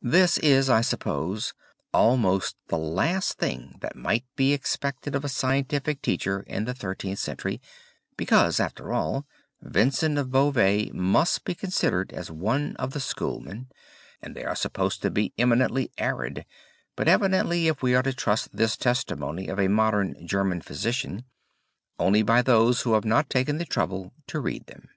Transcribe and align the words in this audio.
This 0.00 0.38
is, 0.38 0.70
I 0.70 0.80
suppose, 0.80 1.52
almost 1.92 2.56
the 2.68 2.78
last 2.78 3.36
thing 3.36 3.76
that 3.82 3.94
might 3.94 4.24
be 4.36 4.54
expected 4.54 5.14
of 5.14 5.22
a 5.22 5.28
scientific 5.28 6.00
teacher 6.00 6.40
in 6.46 6.64
the 6.64 6.72
Thirteenth 6.72 7.18
Century, 7.18 7.60
because, 8.16 8.58
after 8.58 8.90
all, 8.90 9.26
Vincent 9.60 10.16
of 10.16 10.30
Beauvais 10.30 10.90
must 10.94 11.44
be 11.44 11.54
considered 11.54 12.10
as 12.10 12.30
one 12.30 12.74
of 12.76 12.92
the 12.92 13.00
schoolmen, 13.00 13.68
and 14.22 14.34
they 14.34 14.44
are 14.46 14.56
supposed 14.56 15.02
to 15.02 15.10
be 15.10 15.34
eminently 15.36 15.92
arid, 15.98 16.46
but 16.96 17.06
evidently, 17.06 17.68
if 17.68 17.82
we 17.82 17.94
are 17.94 18.02
to 18.02 18.14
trust 18.14 18.48
this 18.56 18.78
testimony 18.78 19.48
of 19.48 19.60
a 19.60 19.68
modern 19.68 20.26
German 20.26 20.62
physician, 20.62 21.22
only 21.98 22.22
by 22.22 22.40
those 22.40 22.80
who 22.80 22.94
have 22.94 23.04
not 23.04 23.28
taken 23.28 23.58
the 23.58 23.66
trouble 23.66 24.14
to 24.26 24.40
read 24.40 24.64
them. 24.68 24.88